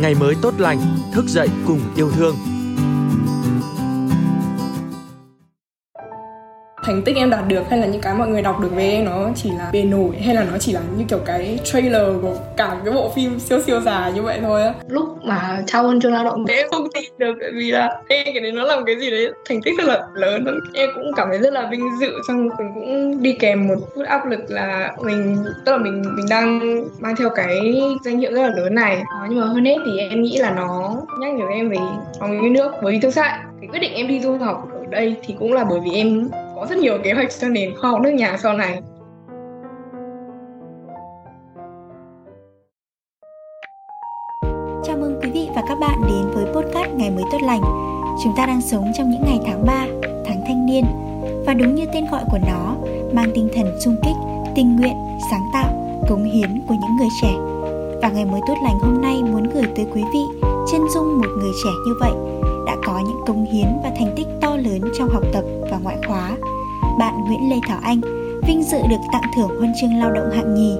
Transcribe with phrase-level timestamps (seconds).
[0.00, 0.78] ngày mới tốt lành,
[1.12, 2.36] thức dậy cùng yêu thương.
[6.86, 9.04] Thành tích em đạt được hay là những cái mọi người đọc được về em
[9.04, 12.34] nó chỉ là bề nổi hay là nó chỉ là như kiểu cái trailer của
[12.56, 14.74] cả cái bộ phim siêu siêu dài như vậy thôi á?
[14.88, 16.46] Lúc mà trao huân chương lao động.
[16.48, 19.10] Thì em không tin được tại vì là em cái đấy nó làm cái gì
[19.10, 19.32] đấy?
[19.48, 20.44] Thành tích rất là lớn.
[20.74, 24.02] Em cũng cảm thấy rất là vinh dự xong mình cũng đi kèm một chút
[24.06, 28.42] áp lực là mình tức là mình mình đang mang theo cái danh hiệu rất
[28.42, 28.96] là lớn này.
[28.96, 31.78] Đó, nhưng mà hơn hết thì em nghĩ là nó nhắc nhở em về
[32.20, 35.16] lòng yêu nước với thực tại cái quyết định em đi du học ở đây
[35.26, 38.00] thì cũng là bởi vì em có rất nhiều kế hoạch cho nền khoa học
[38.00, 38.80] nước nhà sau này.
[44.84, 47.60] Chào mừng quý vị và các bạn đến với podcast Ngày mới tốt lành.
[48.24, 49.86] Chúng ta đang sống trong những ngày tháng 3,
[50.26, 50.84] tháng thanh niên.
[51.46, 52.76] Và đúng như tên gọi của nó,
[53.12, 54.16] mang tinh thần sung kích,
[54.54, 54.96] tình nguyện,
[55.30, 57.34] sáng tạo, cống hiến của những người trẻ.
[58.02, 61.28] Và ngày mới tốt lành hôm nay muốn gửi tới quý vị chân dung một
[61.38, 62.35] người trẻ như vậy
[62.66, 65.96] đã có những cống hiến và thành tích to lớn trong học tập và ngoại
[66.06, 66.36] khóa.
[66.98, 68.00] Bạn Nguyễn Lê Thảo Anh
[68.46, 70.76] vinh dự được tặng thưởng huân chương lao động hạng nhì,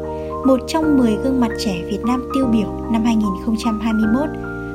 [0.47, 4.28] một trong 10 gương mặt trẻ Việt Nam tiêu biểu năm 2021,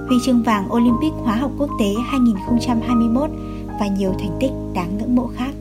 [0.07, 3.29] huy chương vàng Olympic Hóa học Quốc tế 2021
[3.79, 5.51] và nhiều thành tích đáng ngưỡng mộ khác.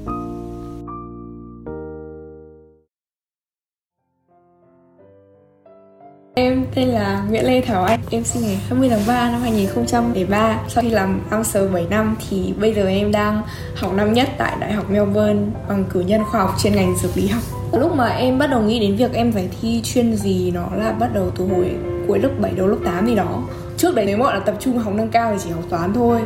[6.75, 10.59] Tên là Nguyễn Lê Thảo Anh, em sinh ngày 20 tháng 3 năm 2003.
[10.69, 13.43] Sau khi làm master 7 năm thì bây giờ em đang
[13.77, 17.17] học năm nhất tại Đại học Melbourne bằng cử nhân khoa học chuyên ngành dược
[17.17, 17.43] lý học.
[17.73, 20.93] Lúc mà em bắt đầu nghĩ đến việc em phải thi chuyên gì nó là
[20.93, 21.71] bắt đầu từ hồi
[22.09, 23.43] cuối lớp 7 đầu lớp 8 gì đó.
[23.77, 26.21] Trước đấy nếu mọi là tập trung học nâng cao thì chỉ học toán thôi.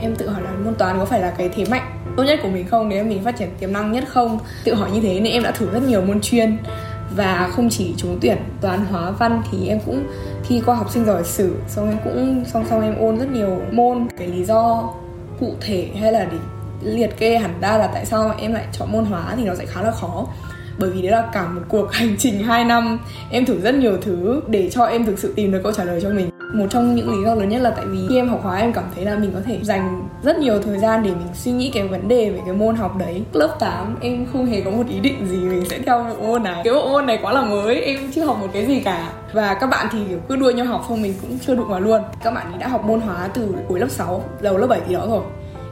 [0.00, 2.48] Em tự hỏi là môn toán có phải là cái thế mạnh tốt nhất của
[2.48, 5.32] mình không nếu mình phát triển tiềm năng nhất không tự hỏi như thế nên
[5.32, 6.56] em đã thử rất nhiều môn chuyên
[7.16, 10.06] và không chỉ trúng tuyển toán hóa văn thì em cũng
[10.48, 11.56] thi qua học sinh giỏi sử.
[11.68, 14.06] Xong em cũng song song em ôn rất nhiều môn.
[14.18, 14.90] Cái lý do
[15.40, 16.38] cụ thể hay là để
[16.82, 19.66] liệt kê hẳn ra là tại sao em lại chọn môn hóa thì nó sẽ
[19.66, 20.26] khá là khó.
[20.78, 22.98] Bởi vì đấy là cả một cuộc hành trình 2 năm.
[23.30, 26.00] Em thử rất nhiều thứ để cho em thực sự tìm được câu trả lời
[26.02, 28.40] cho mình một trong những lý do lớn nhất là tại vì khi em học
[28.42, 31.28] hóa em cảm thấy là mình có thể dành rất nhiều thời gian để mình
[31.34, 33.22] suy nghĩ cái vấn đề về cái môn học đấy.
[33.32, 36.42] Lớp 8 em không hề có một ý định gì mình sẽ theo bộ môn
[36.42, 36.60] này.
[36.64, 39.12] Cái bộ môn này quá là mới, em chưa học một cái gì cả.
[39.32, 41.80] Và các bạn thì kiểu cứ đua nhau học xong mình cũng chưa đụng vào
[41.80, 42.02] luôn.
[42.24, 45.06] Các bạn đã học môn hóa từ cuối lớp 6 đầu lớp 7 thì đó
[45.10, 45.22] rồi.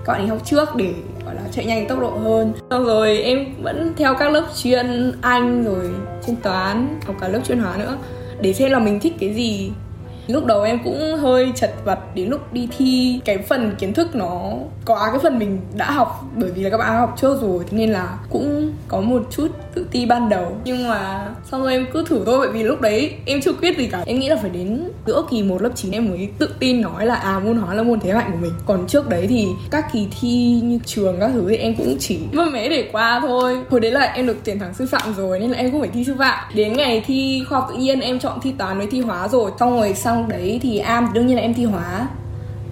[0.05, 0.93] Các bạn ấy học trước để,
[1.25, 2.53] gọi là, chạy nhanh tốc độ hơn.
[2.71, 5.91] Xong rồi em vẫn theo các lớp chuyên anh rồi,
[6.27, 7.97] chuyên toán, học cả lớp chuyên hóa nữa.
[8.41, 9.71] Để xem là mình thích cái gì
[10.28, 13.21] lúc đầu em cũng hơi chật vật đến lúc đi thi.
[13.25, 14.53] Cái phần kiến thức nó
[14.87, 17.78] quá cái phần mình đã học, bởi vì là các bạn học trước rồi, thế
[17.78, 20.56] nên là cũng có một chút tự ti ban đầu.
[20.65, 23.78] Nhưng mà xong rồi em cứ thử thôi, bởi vì lúc đấy em chưa quyết
[23.78, 24.03] gì cả.
[24.06, 27.06] Em nghĩ là phải đến giữa kỳ một, lớp 9 em mới tự tin nói
[27.06, 28.53] là à môn hóa là môn thế mạnh của mình.
[28.66, 32.19] Còn trước đấy thì các kỳ thi như trường các thứ thì em cũng chỉ
[32.33, 33.59] mơ mé để qua thôi.
[33.71, 35.91] Hồi đấy là em được tuyển thẳng sư phạm rồi, nên là em cũng phải
[35.95, 36.45] thi sư phạm.
[36.55, 39.50] Đến ngày thi khoa học tự nhiên, em chọn thi toán với thi hóa rồi.
[39.59, 42.09] Xong rồi xong đấy thì am, đương nhiên là em thi hóa.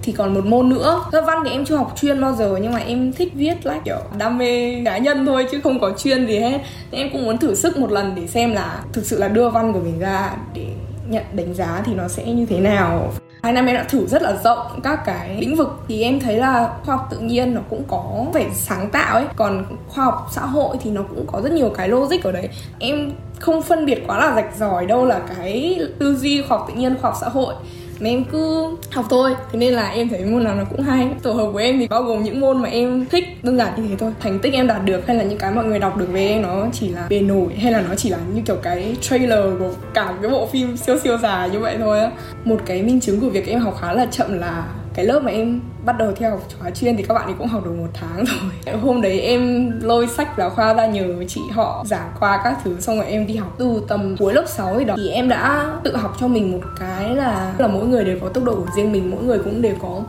[0.03, 1.03] Thì còn một môn nữa.
[1.12, 3.81] Thơ văn thì em chưa học chuyên bao giờ, nhưng mà em thích viết like
[3.84, 6.61] kiểu, đam mê cá nhân thôi, chứ không có chuyên gì hết.
[6.91, 9.51] Nên em cũng muốn thử sức một lần để xem là thực sự là đưa
[9.51, 10.67] văn của mình ra để
[11.09, 13.12] nhận đánh giá thì nó sẽ như thế nào.
[13.43, 15.69] Hai năm em đã thử rất là rộng các cái lĩnh vực.
[15.89, 19.25] Thì em thấy là khoa học tự nhiên nó cũng có vẻ sáng tạo ấy.
[19.37, 22.49] Còn khoa học xã hội thì nó cũng có rất nhiều cái logic ở đấy.
[22.79, 26.67] Em không phân biệt quá là rạch ròi đâu là cái tư duy khoa học
[26.69, 27.55] tự nhiên, khoa học xã hội.
[28.01, 29.35] Mà em cứ học thôi.
[29.53, 31.09] Thế nên là em thấy môn nào nó cũng hay.
[31.23, 33.89] Tổ hợp của em thì bao gồm những môn mà em thích, đơn giản như
[33.89, 34.13] thế thôi.
[34.21, 36.43] Thành tích em đạt được hay là những cái mọi người đọc được về em,
[36.43, 39.71] nó chỉ là bề nổi hay là nó chỉ là như kiểu cái trailer của
[39.95, 42.11] cả cái bộ phim siêu siêu dài như vậy thôi á.
[42.45, 44.65] Một cái minh chứng của việc em học khá là chậm là
[44.95, 47.47] cái lớp mà em bắt đầu theo học khóa chuyên thì các bạn ấy cũng
[47.47, 48.25] học được một tháng
[48.67, 48.77] rồi.
[48.77, 52.81] Hôm đấy em lôi sách giáo khoa ra nhờ chị họ giảng qua các thứ,
[52.81, 53.55] xong rồi em đi học.
[53.59, 56.61] Từ tầm cuối lớp 6 thì đó, thì em đã tự học cho mình một
[56.81, 59.62] cái là là mỗi người đều có tốc độ của riêng mình, mỗi người cũng
[59.62, 60.03] đều có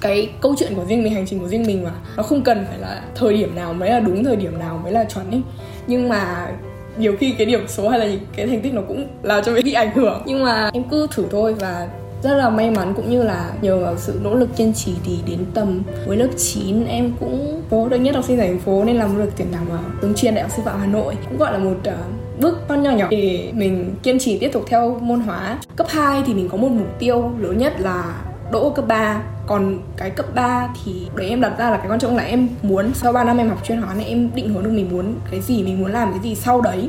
[0.00, 1.90] cái câu chuyện của riêng mình, hành trình của riêng mình mà.
[2.16, 4.92] Nó không cần phải là thời điểm nào mới là đúng, thời điểm nào mới
[4.92, 5.42] là chuẩn ấy.
[5.86, 6.48] Nhưng mà
[6.96, 9.64] nhiều khi cái điểm số hay là cái thành tích nó cũng làm cho mình
[9.64, 10.22] bị ảnh hưởng.
[10.26, 11.88] Nhưng mà em cứ thử thôi và
[12.24, 15.18] rất là may mắn cũng như là nhờ vào sự nỗ lực kiên trì thì
[15.26, 18.96] đến tầm với lớp 9 em cũng có được nhất học sinh thành phố nên
[18.96, 21.16] làm được tuyển thẳng vào trường chuyên đại học sư phạm Hà Nội.
[21.28, 24.64] Cũng gọi là một uh, bước con nhỏ nhỏ để mình kiên trì tiếp tục
[24.68, 25.58] theo môn hóa.
[25.76, 28.20] Cấp 2 thì mình có một mục tiêu lớn nhất là
[28.52, 32.00] đỗ cấp 3 còn cái cấp 3 thì đấy em đặt ra là cái quan
[32.00, 34.64] trọng là em muốn sau 3 năm em học chuyên hóa này em định hướng
[34.64, 36.88] được mình muốn cái gì mình muốn làm cái gì sau đấy.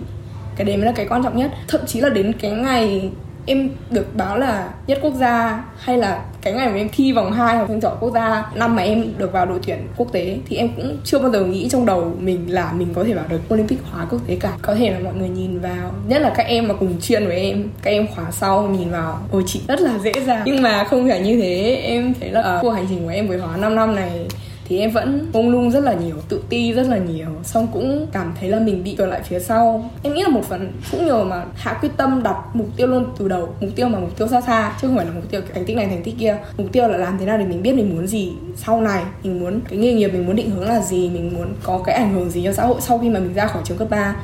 [0.56, 1.52] Cái đấy mới là cái quan trọng nhất.
[1.68, 3.12] Thậm chí là đến cái ngày
[3.46, 7.32] em được báo là nhất quốc gia hay là cái ngày mà em thi vòng
[7.32, 10.38] 2 học sinh giỏi quốc gia năm mà em được vào đội tuyển quốc tế
[10.50, 13.26] thì em cũng chưa bao giờ nghĩ trong đầu mình là mình có thể vào
[13.30, 14.52] được Olympic hóa quốc tế cả.
[14.62, 17.38] Có thể là mọi người nhìn vào, nhất là các em mà cùng chuyên với
[17.38, 20.42] em, các em khóa sau nhìn vào, ôi chị, rất là dễ dàng.
[20.46, 23.28] Nhưng mà không phải như thế, em thấy là ở cuộc hành trình của em
[23.28, 24.28] với hóa 5 năm này
[24.68, 27.28] thì em vẫn mông lung rất là nhiều, tự ti rất là nhiều.
[27.44, 29.90] Xong cũng cảm thấy là mình bị trở lại phía sau.
[30.04, 33.06] Em nghĩ là một phần cũng nhờ mà hạ quyết tâm đặt mục tiêu luôn
[33.18, 33.50] từ đầu.
[33.62, 35.78] Mục tiêu mà mục tiêu xa xa, chứ không phải là mục tiêu thành tích
[35.78, 36.38] này, thành tích kia.
[36.58, 39.04] Mục tiêu là làm thế nào để mình biết mình muốn gì sau này.
[39.24, 41.96] Mình muốn cái nghề nghiệp, mình muốn định hướng là gì, mình muốn có cái
[41.96, 44.16] ảnh hưởng gì cho xã hội sau khi mà mình ra khỏi trường cấp 3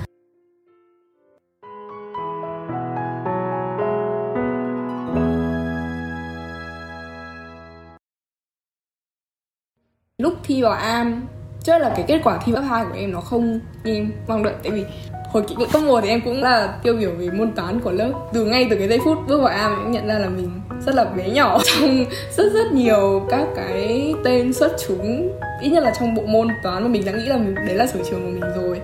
[10.52, 11.28] thi vào am
[11.64, 14.44] chắc là cái kết quả thi lớp 2 của em nó không như em mong
[14.44, 14.54] đợi.
[14.64, 14.86] Tại vì
[15.32, 18.12] hồi kỹ cấp một thì em cũng là tiêu biểu về môn toán của lớp.
[18.34, 20.96] Từ ngay từ cái giây phút bước vào am em nhận ra là mình rất
[20.96, 22.06] là bé nhỏ trong
[22.38, 25.38] rất rất nhiều các cái tên xuất chúng.
[25.62, 27.88] Ít nhất là trong bộ môn toán mà mình đã nghĩ là mình, đấy là
[27.88, 28.82] sở trường của mình rồi.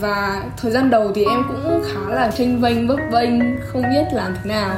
[0.00, 4.04] Và thời gian đầu thì em cũng khá là tranh vênh vấp vênh không biết
[4.12, 4.76] làm thế nào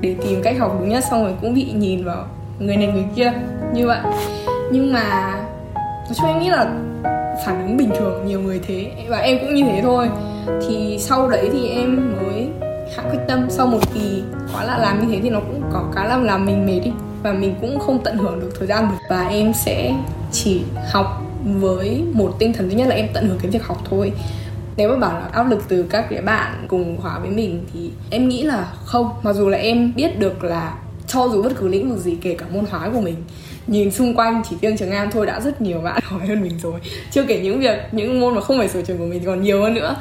[0.00, 2.26] để tìm cách học đúng nhất xong rồi cũng bị nhìn vào
[2.58, 3.32] người này người kia.
[3.72, 4.00] Như vậy
[4.72, 5.34] nhưng mà
[5.82, 6.74] nói chung em nghĩ là
[7.46, 10.08] phản ứng bình thường nhiều người thế, và em cũng như thế thôi.
[10.68, 12.48] Thì sau đấy thì em mới
[12.96, 13.46] hạ quyết tâm.
[13.48, 14.22] Sau một kỳ
[14.52, 16.90] quá là làm như thế thì nó cũng có cái làm làm mình mệt đi,
[17.22, 18.88] và mình cũng không tận hưởng được thời gian.
[18.90, 19.94] Được và em sẽ
[20.32, 23.78] chỉ học với một tinh thần thứ nhất là em tận hưởng cái việc học
[23.90, 24.12] thôi.
[24.76, 27.90] Nếu mà bảo là áp lực từ các cái bạn cùng khóa với mình thì
[28.10, 29.10] em nghĩ là không.
[29.22, 30.74] Mặc dù là em biết được là
[31.06, 33.16] cho dù bất cứ lĩnh vực gì, kể cả môn hóa của mình
[33.66, 36.58] nhìn xung quanh chỉ riêng trường An thôi đã rất nhiều bạn hỏi hơn mình
[36.62, 36.80] rồi.
[37.10, 39.62] Chưa kể những việc những môn mà không phải sở trường của mình còn nhiều
[39.62, 39.96] hơn nữa.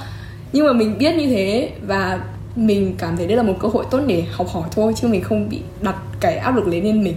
[0.53, 2.19] Nhưng mà mình biết như thế và
[2.55, 5.21] mình cảm thấy đây là một cơ hội tốt để học hỏi thôi chứ mình
[5.21, 7.15] không bị đặt cái áp lực lên lên mình.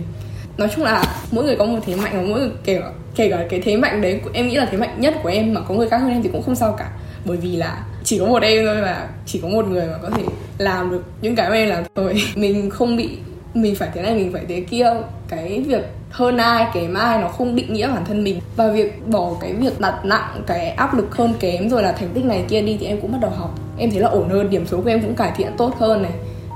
[0.58, 3.30] Nói chung là mỗi người có một thế mạnh và mỗi người kể cả, kể
[3.30, 5.74] cả cái thế mạnh đấy em nghĩ là thế mạnh nhất của em mà có
[5.74, 6.90] người khác hơn em thì cũng không sao cả.
[7.24, 10.10] Bởi vì là chỉ có một em thôi và chỉ có một người mà có
[10.10, 10.22] thể
[10.58, 12.22] làm được những cái mà em làm thôi.
[12.36, 13.08] Mình không bị
[13.54, 14.90] mình phải thế này, mình phải thế kia.
[15.28, 18.40] Cái việc hơn ai, kém ai nó không định nghĩa bản thân mình.
[18.56, 22.08] Và việc bỏ cái việc đặt nặng, cái áp lực hơn kém rồi là thành
[22.14, 23.54] tích này kia đi thì em cũng bắt đầu học.
[23.78, 26.12] Em thấy là ổn hơn, điểm số của em cũng cải thiện tốt hơn này.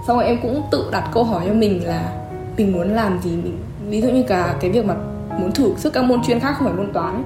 [0.06, 2.12] Xong rồi em cũng tự đặt câu hỏi cho mình là
[2.56, 3.30] mình muốn làm gì?
[3.30, 3.58] Mình,
[3.88, 4.94] ví dụ như cả cái việc mà
[5.40, 7.24] muốn thử sức các môn chuyên khác không phải môn toán.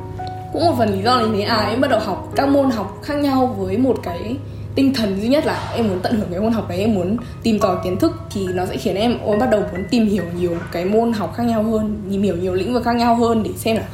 [0.53, 1.45] Cũng một phần lý do là như thế.
[1.45, 4.37] À em bắt đầu học các môn học khác nhau với một cái
[4.75, 7.17] tinh thần duy nhất là em muốn tận hưởng cái môn học đấy em muốn
[7.43, 10.25] tìm tòi kiến thức thì nó sẽ khiến em ôi bắt đầu muốn tìm hiểu
[10.39, 13.43] nhiều cái môn học khác nhau hơn, tìm hiểu nhiều lĩnh vực khác nhau hơn
[13.43, 13.85] để xem là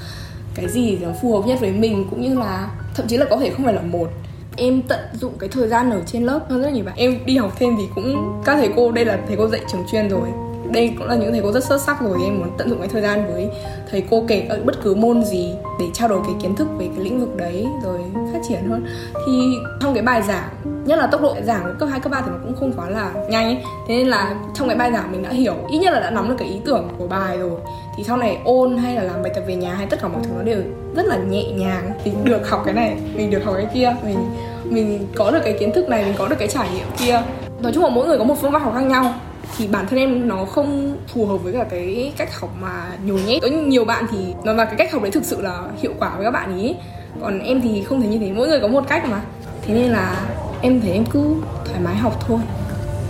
[0.55, 3.37] cái gì nó phù hợp nhất với mình, cũng như là thậm chí là có
[3.37, 4.09] thể không phải là một.
[4.57, 6.95] Em tận dụng cái thời gian ở trên lớp hơn rất nhiều bạn.
[6.97, 9.85] Em đi học thêm thì cũng, các thầy cô, đây là thầy cô dạy trường
[9.93, 10.29] chuyên rồi
[10.71, 12.89] đây cũng là những thầy cô rất xuất sắc rồi em muốn tận dụng cái
[12.89, 13.49] thời gian với
[13.91, 16.89] thầy cô kể ở bất cứ môn gì để trao đổi cái kiến thức về
[16.97, 17.99] cái lĩnh vực đấy rồi
[18.33, 18.87] phát triển hơn.
[19.27, 19.33] Thì
[19.81, 20.49] trong cái bài giảng
[20.85, 22.91] nhất là tốc độ giảng của cấp 2, cấp 3 thì nó cũng không quá
[22.91, 23.59] là nhanh ấy.
[23.89, 26.29] thế nên là trong cái bài giảng mình đã hiểu ít nhất là đã nắm
[26.29, 27.61] được cái ý tưởng của bài rồi.
[27.97, 30.21] Thì sau này ôn hay là làm bài tập về nhà hay tất cả mọi
[30.25, 30.63] thứ nó đều
[30.97, 31.91] rất là nhẹ nhàng.
[32.05, 34.19] Mình được học cái này mình được học cái kia mình
[34.65, 37.23] mình có được cái kiến thức này mình có được cái trải nghiệm kia.
[37.61, 39.15] Nói chung là mỗi người có một phương pháp học khác nhau
[39.57, 43.21] thì bản thân em nó không phù hợp với cả cái cách học mà nhồi
[43.27, 43.43] nhét.
[43.43, 46.17] Có nhiều bạn thì nó là cái cách học đấy thực sự là hiệu quả
[46.17, 46.75] với các bạn ý.
[47.21, 49.21] Còn em thì không thể như thế, mỗi người có một cách mà.
[49.67, 50.21] Thế nên là
[50.63, 52.39] em thấy em cứ thoải mái học thôi.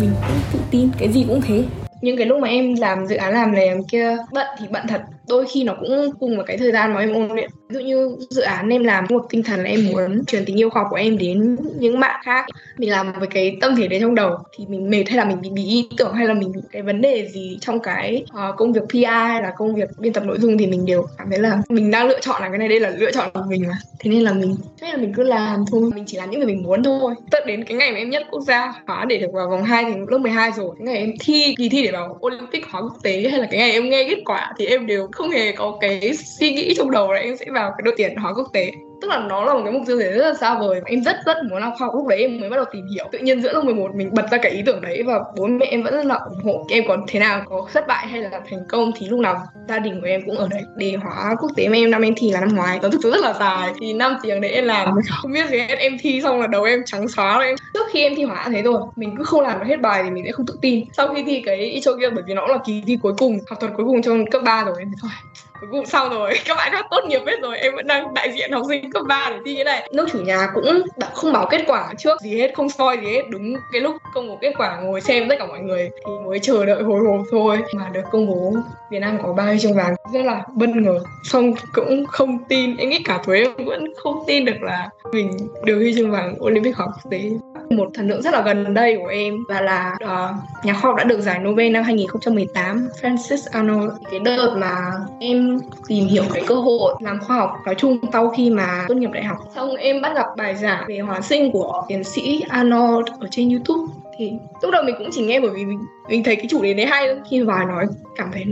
[0.00, 1.64] Mình cũng tự tin, cái gì cũng thế.
[2.00, 4.86] Những cái lúc mà em làm dự án làm này làm kia, bận thì bận
[4.88, 7.50] thật đôi khi nó cũng cùng vào cái thời gian mà em ôn luyện.
[7.68, 10.60] Ví dụ như dự án em làm một tinh thần là em muốn truyền tình
[10.60, 12.46] yêu khoa học của em đến những bạn khác.
[12.78, 15.40] Mình làm với cái tâm thế đấy trong đầu thì mình mệt hay là mình
[15.40, 18.56] bị bí ý tưởng hay là mình bị cái vấn đề gì trong cái uh,
[18.56, 21.30] công việc PR hay là công việc biên tập nội dung thì mình đều cảm
[21.30, 23.64] thấy là mình đang lựa chọn là cái này đây là lựa chọn của mình
[23.68, 23.74] mà.
[23.98, 25.90] Thế nên là mình thế là mình cứ làm thôi.
[25.94, 27.14] Mình chỉ làm những gì mình muốn thôi.
[27.30, 29.84] Tận đến cái ngày mà em nhất quốc gia hóa để được vào vòng 2
[29.84, 30.70] thì lớp 12 rồi.
[30.78, 33.60] Cái ngày em thi kỳ thi để vào Olympic hóa quốc tế hay là cái
[33.60, 36.90] ngày em nghe kết quả thì em đều không hề có cái suy nghĩ trong
[36.90, 39.54] đầu là em sẽ vào cái đội tuyển hóa quốc tế tức là nó là
[39.54, 40.80] một cái mục tiêu rất là xa vời.
[40.84, 43.04] Em rất rất muốn học khoa lúc đấy em mới bắt đầu tìm hiểu.
[43.12, 45.66] Tự nhiên giữa lớp 11 mình bật ra cái ý tưởng đấy và bố mẹ
[45.66, 48.40] em vẫn rất là ủng hộ em còn thế nào có thất bại hay là
[48.50, 50.62] thành công thì lúc nào gia đình của em cũng ở đấy.
[50.76, 52.78] Để hóa quốc tế em năm em thi là năm ngoái.
[52.82, 53.72] Nó thực sự rất là dài.
[53.80, 54.94] Thì năm tiếng đấy em làm.
[55.22, 55.76] Không biết gì hết.
[55.78, 58.62] Em thi xong là đầu em trắng xóa em trước khi em thi hóa thế
[58.62, 60.84] rồi mình cứ không làm được hết bài thì mình sẽ không tự tin.
[60.96, 63.38] Sau khi thi cái icho kia bởi vì nó cũng là kỳ thi cuối cùng
[63.48, 64.74] học thuật cuối cùng trong cấp 3 rồi.
[64.78, 65.10] Em thôi
[65.60, 68.32] cuối sau xong rồi, các bạn đã tốt nghiệp hết rồi, em vẫn đang đại
[68.32, 69.90] diện học sinh cấp 3 để thi cái này.
[69.92, 73.06] Nước chủ nhà cũng đã không báo kết quả trước, gì hết, không soi gì
[73.06, 73.22] hết.
[73.28, 76.38] Đúng cái lúc công bố kết quả ngồi xem tất cả mọi người thì mới
[76.38, 78.54] chờ đợi hồi hộp thôi mà được công bố
[78.90, 79.94] Việt Nam có ba huy chương vàng.
[80.12, 81.00] Rất là bất ngờ.
[81.24, 85.30] Xong cũng không tin, em nghĩ cả tuổi em vẫn không tin được là mình
[85.64, 87.20] được huy chương vàng Olympic học tế
[87.70, 90.96] một thần tượng rất là gần đây của em và là uh, nhà khoa học
[90.96, 93.92] đã được giải Nobel năm 2018 Francis Arnold.
[94.10, 98.30] Cái đợt mà em tìm hiểu cái cơ hội làm khoa học nói chung sau
[98.30, 99.38] khi mà tốt nghiệp đại học.
[99.54, 103.50] Xong em bắt gặp bài giảng về hóa sinh của tiến sĩ Arnold ở trên
[103.50, 103.92] YouTube.
[104.18, 104.32] Thì
[104.62, 106.86] lúc đầu mình cũng chỉ nghe bởi vì mình, mình thấy cái chủ đề đấy
[106.86, 108.44] hay khi mà nói cảm thấy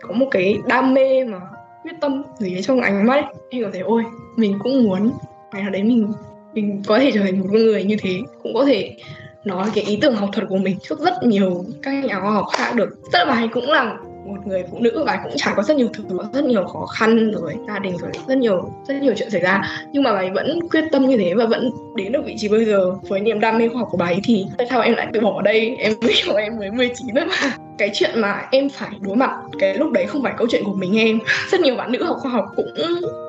[0.00, 1.40] có một cái đam mê mà
[1.82, 3.34] quyết tâm gì đấy trong ánh mắt ấy.
[3.50, 4.04] em cảm thấy ôi
[4.36, 5.12] mình cũng muốn
[5.52, 6.12] ngày nào đấy mình
[6.56, 8.96] mình có thể trở thành một con người như thế, cũng có thể
[9.44, 12.46] nói cái ý tưởng học thuật của mình trước rất nhiều các nhà khoa học
[12.52, 12.88] khác được.
[13.12, 13.96] Rất là bài cũng là
[14.26, 17.30] một người phụ nữ và cũng trải qua rất nhiều thứ rất nhiều khó khăn
[17.30, 19.62] rồi gia đình rồi rất nhiều rất nhiều chuyện xảy ra.
[19.92, 22.48] Nhưng mà bà ấy vẫn quyết tâm như thế và vẫn đến được vị trí
[22.48, 22.92] bây giờ.
[23.08, 25.20] Với niềm đam mê khoa học của bà ấy thì tại sao em lại từ
[25.20, 25.76] bỏ ở đây?
[25.78, 25.92] Em
[26.24, 27.52] hiểu em mới 19 thôi mà.
[27.78, 30.74] Cái chuyện mà em phải đối mặt cái lúc đấy không phải câu chuyện của
[30.74, 31.18] mình em.
[31.50, 32.72] Rất nhiều bạn nữ học khoa học cũng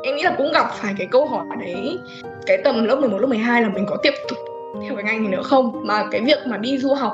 [0.04, 1.98] em nghĩ là cũng gặp phải cái câu hỏi đấy.
[2.46, 4.38] Cái tầm lớp 11, lớp 12 là mình có tiếp tục
[4.84, 5.88] theo cái ngành này nữa không?
[5.88, 7.13] Mà cái việc mà đi du học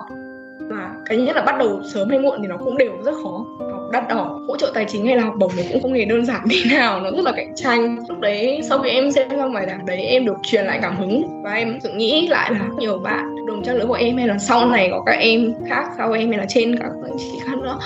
[0.69, 3.45] mà cái nhất là bắt đầu sớm hay muộn thì nó cũng đều rất khó
[3.93, 6.25] đắt đỏ hỗ trợ tài chính hay là học bổng thì cũng không hề đơn
[6.25, 7.01] giản tí nào.
[7.01, 7.97] Nó rất là cạnh tranh.
[8.09, 10.97] Lúc đấy sau khi em xem xong bài giảng đấy em được truyền lại cảm
[10.97, 14.27] hứng và em tự nghĩ lại là nhiều bạn đồng trang lứa của em hay
[14.27, 17.39] là sau này có các em khác sau em hay là trên các anh chị
[17.45, 17.79] khác nữa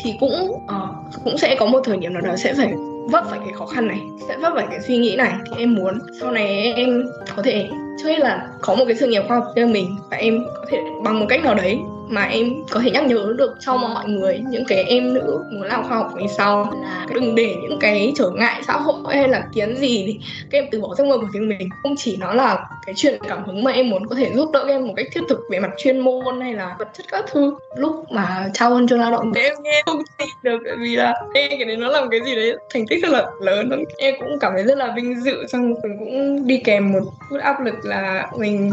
[0.00, 2.72] thì cũng uh, cũng sẽ có một thời điểm nào đó sẽ phải
[3.10, 5.32] vấp phải cái khó khăn này sẽ vấp phải cái suy nghĩ này.
[5.44, 7.04] Thì em muốn sau này em
[7.36, 7.68] có thể
[8.02, 10.78] chơi là có một cái sự nghiệp khoa học cho mình và em có thể
[11.04, 14.40] bằng một cách nào đấy mà em có thể nhắc nhở được cho mọi người,
[14.48, 16.72] những cái em nữ muốn làm khoa học về sau.
[16.82, 20.18] Là đừng để những cái trở ngại xã hội hay là kiến gì thì
[20.50, 21.68] các em từ bỏ giấc mơ của riêng mình.
[21.82, 24.64] Không chỉ nó là cái chuyện cảm hứng mà em muốn có thể giúp đỡ
[24.68, 27.54] em một cách thiết thực về mặt chuyên môn hay là vật chất các thứ.
[27.76, 31.14] Lúc mà trao hơn cho lao động thì em nghe không tin được vì là
[31.34, 33.84] em cái đấy nó làm cái gì đấy thành tích rất là lớn.
[33.98, 37.38] Em cũng cảm thấy rất là vinh dự, xong mình cũng đi kèm một chút
[37.42, 38.70] áp lực là mình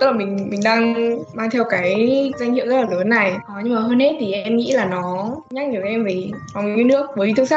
[0.00, 0.94] tức là mình mình đang
[1.34, 3.30] mang theo cái danh hiệu rất là lớn này.
[3.30, 6.76] À, nhưng mà hơn hết thì em nghĩ là nó nhắc nhở em về lòng
[6.76, 7.56] yêu nước với thực sự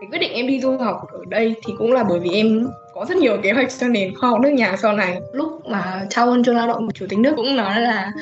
[0.00, 2.68] cái quyết định em đi du học ở đây thì cũng là bởi vì em
[2.94, 5.20] có rất nhiều kế hoạch cho nền khoa học nước nhà sau này.
[5.32, 8.12] Lúc mà trao ơn cho lao động của chủ tịch nước cũng nói là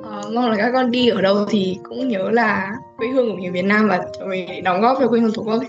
[0.00, 3.36] uh, mong là các con đi ở đâu thì cũng nhớ là quê hương của
[3.36, 5.62] người Việt Nam và trở về đóng góp cho quê hương tổ quốc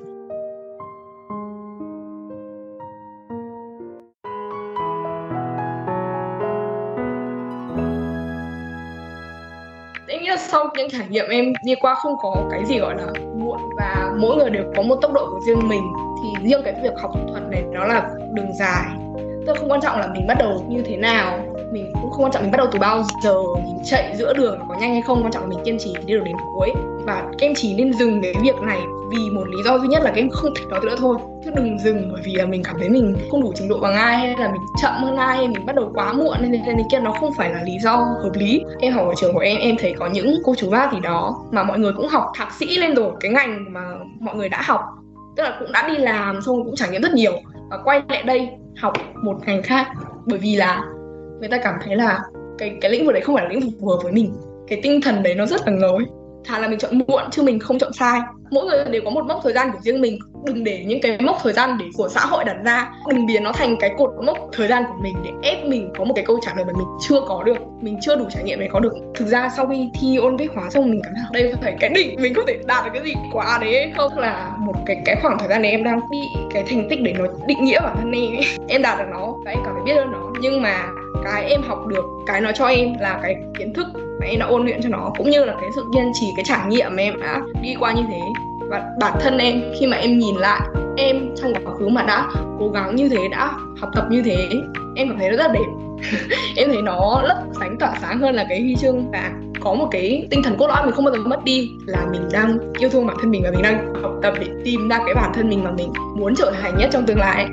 [10.49, 14.11] sau những trải nghiệm em đi qua không có cái gì gọi là muộn và
[14.17, 15.83] mỗi người đều có một tốc độ của riêng mình,
[16.23, 18.85] thì riêng cái việc học thuật này nó là đường dài.
[19.47, 21.39] Tức không quan trọng là mình bắt đầu như thế nào,
[21.71, 24.59] mình cũng không quan trọng mình bắt đầu từ bao giờ, mình chạy giữa đường
[24.69, 26.71] có nhanh hay không, quan trọng là mình kiên trì đi được đến cuối.
[27.05, 28.79] Và em chỉ nên dừng cái việc này
[29.13, 31.17] vì một lý do duy nhất là cái em không thích nó nữa thôi.
[31.45, 33.93] Chứ đừng dừng bởi vì là mình cảm thấy mình không đủ trình độ bằng
[33.93, 36.73] ai, hay là mình chậm hơn ai, hay mình bắt đầu quá muộn nên thế
[36.73, 36.99] này kia.
[36.99, 38.61] Nó không phải là lý do hợp lý.
[38.79, 41.45] Em học ở trường của em em thấy có những cô chú bác thì đó
[41.51, 43.81] mà mọi người cũng học thạc sĩ lên rồi, cái ngành mà
[44.19, 44.81] mọi người đã học.
[45.35, 47.33] Tức là cũng đã đi làm xong cũng trải nghiệm rất nhiều.
[47.69, 48.49] Và quay lại đây
[48.81, 48.93] học
[49.23, 49.87] một ngành khác.
[50.25, 50.83] Bởi vì là
[51.39, 52.19] người ta cảm thấy là
[52.57, 54.33] cái cái lĩnh vực đấy không phải là lĩnh vực phù hợp với mình.
[54.67, 56.05] Cái tinh thần đấy nó rất là ngầu ấy
[56.45, 58.19] thà là mình chọn muộn chứ mình không chọn sai.
[58.51, 60.19] Mỗi người đều có một mốc thời gian của riêng mình.
[60.45, 62.91] Đừng để những cái mốc thời gian để của xã hội đặt ra.
[63.09, 66.03] Đừng biến nó thành cái cột mốc thời gian của mình để ép mình có
[66.03, 68.59] một cái câu trả lời mà mình chưa có được, mình chưa đủ trải nghiệm
[68.59, 68.93] để có được.
[69.15, 71.75] Thực ra sau khi thi ôn viết hóa xong mình cảm thấy đây có phải
[71.79, 74.17] cái đỉnh mình có thể đạt được cái gì quá đấy không?
[74.17, 76.21] Là một cái cái khoảng thời gian này em đang bị
[76.53, 79.51] cái thành tích để nó định nghĩa bản thân em em đạt được nó, và
[79.51, 80.31] em cảm thấy biết ơn nó.
[80.41, 80.85] Nhưng mà
[81.23, 83.87] cái em học được, cái nó cho em là cái kiến thức
[84.19, 85.11] mà em đã ôn luyện cho nó.
[85.17, 87.93] Cũng như là cái sự kiên trì, cái trải nghiệm mà em đã đi qua
[87.93, 88.19] như thế.
[88.69, 90.61] Và bản thân em, khi mà em nhìn lại
[90.97, 92.27] em trong quá khứ mà đã
[92.59, 94.47] cố gắng như thế, đã học tập như thế,
[94.95, 95.65] em cảm thấy nó rất là đẹp.
[96.57, 99.87] Em thấy nó lấp sánh tỏa sáng hơn là cái huy chương vàng có một
[99.91, 102.89] cái tinh thần cốt lõi mình không bao giờ mất đi, là mình đang yêu
[102.89, 105.49] thương bản thân mình và mình đang học tập để tìm ra cái bản thân
[105.49, 107.47] mình mà mình muốn trở thành nhất trong tương lai.